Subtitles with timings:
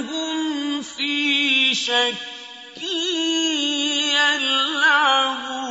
[0.00, 2.14] هم في شك
[4.12, 5.67] يلعبون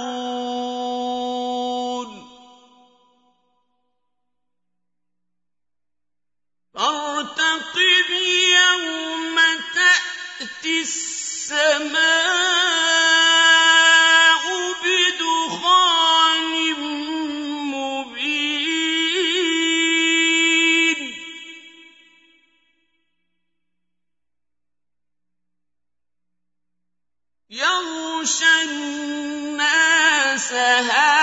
[30.51, 31.16] أنساها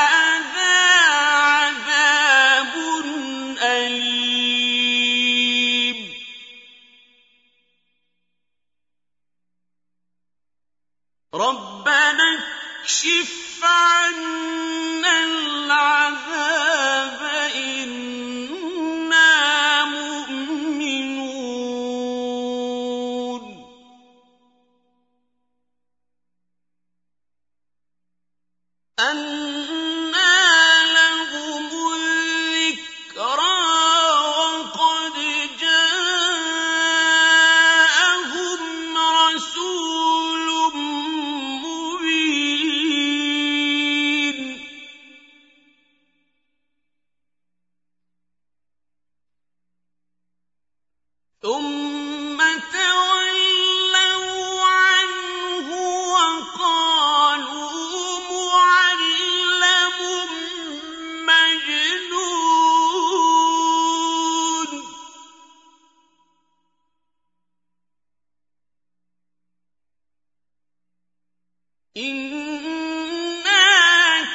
[71.96, 73.50] إنا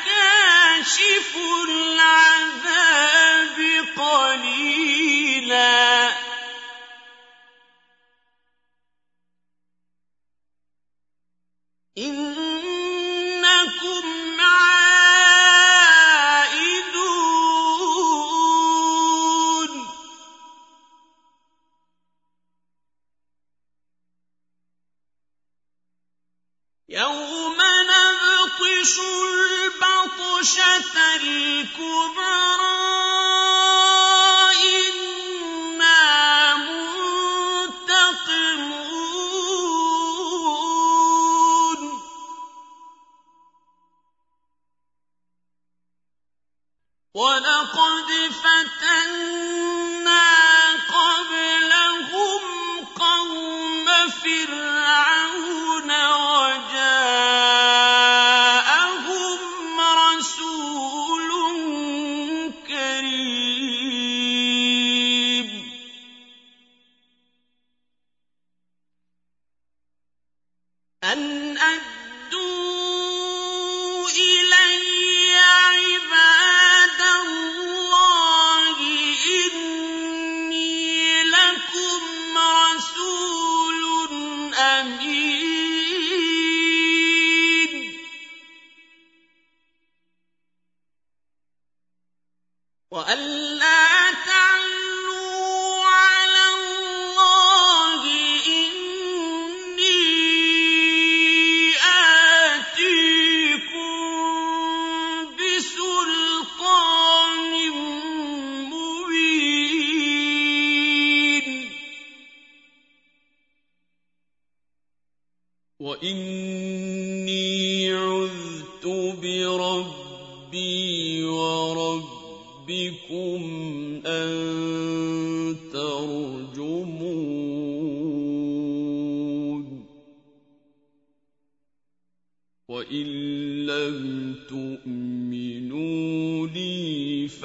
[0.06, 1.79] كاشفون
[30.40, 32.89] العروشة الكبرى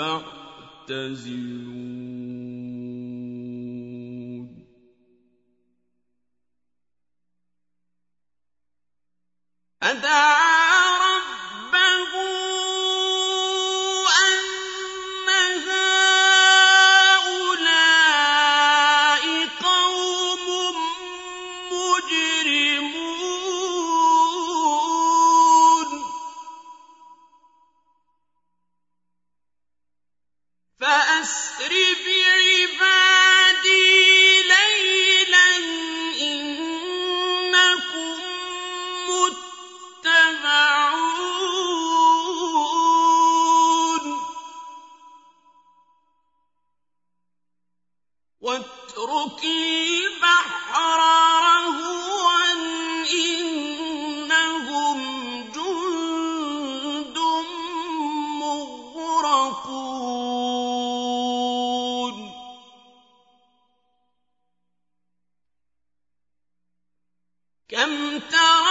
[0.05, 1.94] فاعتزلون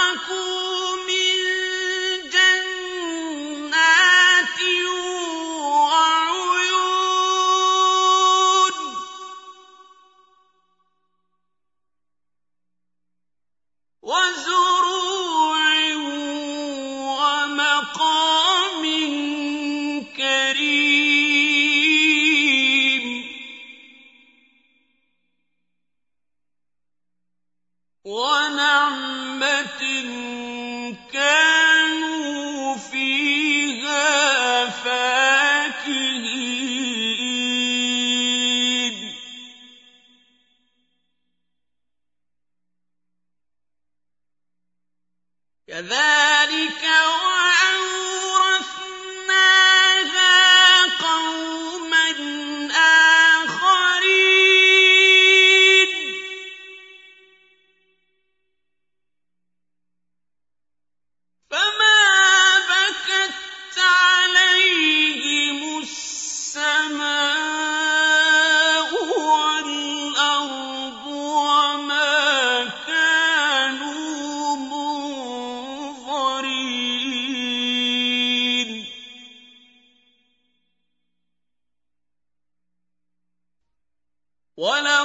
[0.04, 0.63] معكم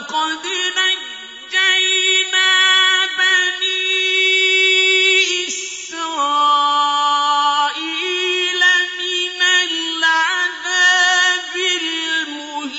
[0.10, 0.46] وَلَقَدْ
[0.80, 2.52] نَجَّيْنَا
[3.18, 3.86] بَنِي
[5.48, 6.22] إِسْرَائِيلَ
[9.00, 12.70] مِنَ الْعَذَابِ الْمُهِينِ.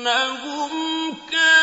[0.00, 1.59] إِنَّهُمْ كَانُوا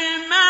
[0.00, 0.49] أَجْمَعِينَ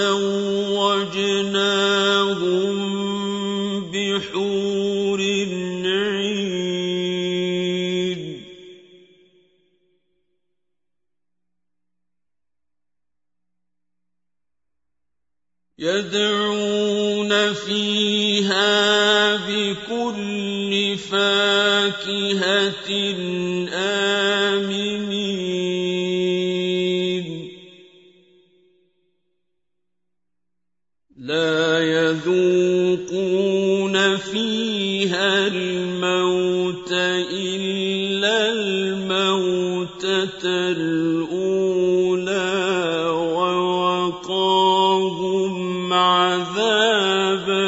[15.82, 22.90] يدعون فيها بكل فاكهة
[23.72, 24.21] آمنين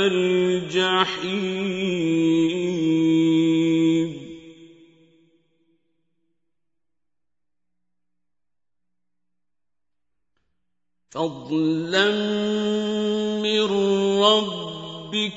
[0.06, 1.64] الجحيم.
[11.10, 12.10] فضلا
[13.42, 13.60] من
[14.22, 15.32] ربك.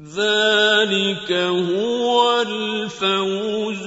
[0.00, 3.83] ذلك هو الفوز.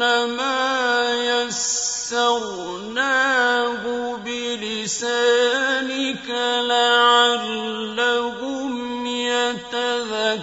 [0.00, 3.04] فانما يسرناه
[4.24, 6.28] بلسانك
[6.64, 8.72] لعلهم
[9.06, 10.40] يتذكرون.